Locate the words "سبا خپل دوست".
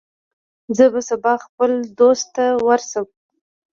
1.09-2.27